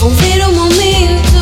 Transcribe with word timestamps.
Volver 0.00 0.40
ao 0.40 0.50
momento, 0.50 1.36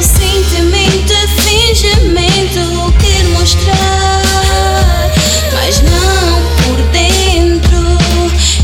sentimento, 0.00 1.14
fingimento, 1.42 2.94
quer 3.00 3.24
mostrar, 3.30 5.10
mas 5.52 5.82
não 5.82 6.42
por 6.62 6.80
dentro. 6.92 7.98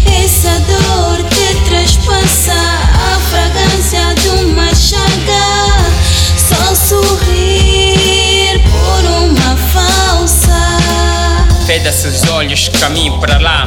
Essa 0.06 0.60
dor 0.60 1.20
te 1.30 1.68
traspassa 1.68 2.52
a 2.52 3.18
fragrância 3.28 4.14
de 4.22 4.28
uma 4.44 4.72
chaga. 4.72 5.74
Só 6.36 6.76
sorrir 6.76 8.62
por 8.70 9.04
uma 9.04 9.56
falsa. 9.56 10.78
Feda 11.66 11.90
seus 11.90 12.22
olhos, 12.28 12.68
caminho 12.78 13.18
para 13.18 13.38
lá. 13.38 13.64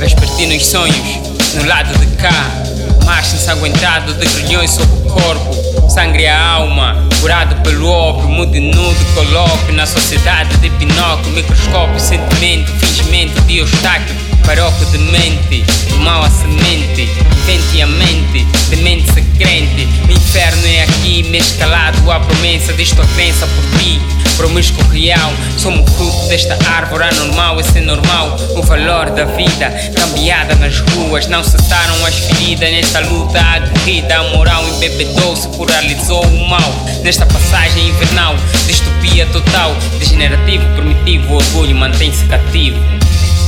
Vespertinos 0.00 0.66
sonhos 0.66 1.20
no 1.54 1.66
lado 1.66 1.96
de 2.00 2.16
cá 2.16 2.68
Marcha 3.08 3.36
ensanguentado 3.36 4.12
de 4.12 4.26
grilhões 4.26 4.70
sobre 4.70 4.94
o 4.98 5.10
corpo. 5.10 5.88
Sangre 5.88 6.26
a 6.26 6.46
alma, 6.46 6.94
curado 7.22 7.56
pelo 7.62 7.88
ópio. 7.88 8.28
Mude 8.28 8.60
nudo, 8.60 9.14
coloque 9.14 9.72
na 9.72 9.86
sociedade 9.86 10.54
de 10.58 10.68
Pinóquio. 10.68 11.32
Microscópio, 11.32 11.98
sentimento, 11.98 12.70
fingimento 12.72 13.40
de 13.46 13.60
Eustáquio. 13.60 14.14
Paroco 14.44 14.84
de 14.84 14.98
mente, 14.98 15.64
do 15.88 15.96
mal 16.00 16.22
a 16.22 16.28
semente. 16.28 17.08
Vente 17.46 17.80
a 17.80 17.86
mente, 17.86 18.44
de 18.68 18.76
mente 18.76 19.10
se 19.10 19.22
crente. 19.38 19.88
O 20.06 20.12
inferno 20.12 20.66
é 20.66 20.82
aqui, 20.82 21.22
mescalado 21.30 21.67
à 22.10 22.20
promessa. 22.20 22.72
Disto 22.72 23.00
a 23.00 23.06
crença 23.06 23.46
por 23.46 23.78
ti 23.78 24.00
promíscuo 24.38 24.82
real. 24.90 25.32
Somos 25.58 25.90
fruto 25.92 26.28
desta 26.28 26.56
árvore 26.70 27.04
anormal, 27.04 27.60
esse 27.60 27.78
é 27.78 27.80
normal. 27.80 28.36
O 28.56 28.62
valor 28.62 29.10
da 29.10 29.24
vida, 29.24 29.68
cambiada 29.94 30.54
nas 30.54 30.78
ruas. 30.78 31.26
Não 31.26 31.42
cessaram 31.42 32.06
as 32.06 32.14
feridas 32.14 32.70
nesta 32.70 33.00
luta 33.00 33.40
aguerrida. 33.40 34.16
A 34.16 34.22
moral 34.36 34.66
embebedou-se, 34.68 35.48
pluralizou 35.48 36.24
o 36.24 36.48
mal. 36.48 36.72
Nesta 37.02 37.26
passagem 37.26 37.88
invernal, 37.88 38.36
distopia 38.66 39.26
total. 39.26 39.76
Degenerativo, 39.98 40.64
primitivo, 40.76 41.34
orgulho 41.34 41.74
mantém-se 41.74 42.24
cativo. 42.26 42.78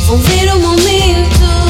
Vou 0.07 0.19
ver 0.19 0.53
o 0.53 0.59
momento, 0.59 1.70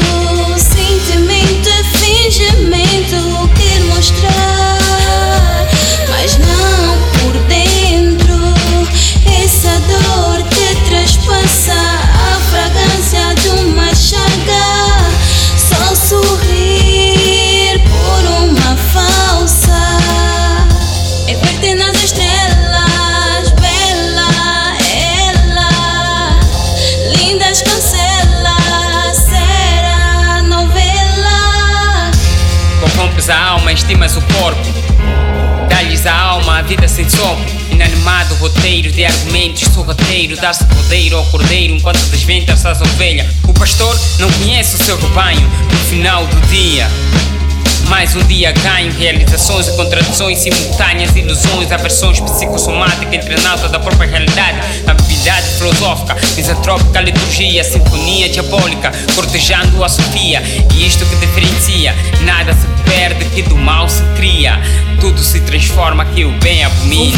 a 33.31 33.43
alma, 33.51 33.71
estimas 33.71 34.15
o 34.17 34.21
corpo. 34.21 34.61
Dá-lhes 35.69 36.05
a 36.05 36.13
alma, 36.13 36.59
a 36.59 36.61
vida 36.61 36.87
sem 36.87 37.09
sopro. 37.09 37.43
Inanimado, 37.71 38.35
roteiro 38.35 38.91
de 38.91 39.05
argumentos, 39.05 39.63
sorrateiro. 39.73 40.35
Dá-se 40.35 40.65
poder 40.65 41.13
ao 41.13 41.25
cordeiro 41.25 41.75
enquanto 41.75 41.99
desventas 42.07 42.65
as 42.65 42.81
ovelhas. 42.81 43.27
O 43.47 43.53
pastor 43.53 43.97
não 44.19 44.29
conhece 44.33 44.75
o 44.75 44.83
seu 44.83 44.99
rebanho 44.99 45.49
no 45.71 45.77
final 45.89 46.25
do 46.27 46.41
dia. 46.47 46.87
Mais 47.87 48.15
um 48.15 48.23
dia 48.23 48.51
ganho, 48.53 48.91
realizações 48.93 49.67
e 49.67 49.75
contradições 49.75 50.39
simultâneas, 50.39 51.13
ilusões, 51.15 51.71
aversões 51.71 52.19
psicossomáticas, 52.21 53.13
internauta 53.13 53.67
da 53.67 53.79
própria 53.79 54.09
realidade, 54.09 54.59
habilidade 54.87 55.47
filosófica, 55.57 56.15
misantrópica, 56.35 57.01
liturgia, 57.01 57.63
sinfonia 57.63 58.29
diabólica, 58.29 58.91
cortejando 59.13 59.83
a 59.83 59.89
Sofia. 59.89 60.41
E 60.73 60.87
isto 60.87 61.05
que 61.05 61.15
diferencia, 61.17 61.93
nada 62.21 62.53
se 62.53 62.70
que 63.33 63.41
do 63.41 63.55
mal 63.55 63.87
se 63.87 64.03
cria, 64.15 64.59
tudo 64.99 65.21
se 65.21 65.39
transforma 65.41 66.05
que 66.05 66.25
o 66.25 66.31
bem 66.39 66.63
abomina. 66.63 67.17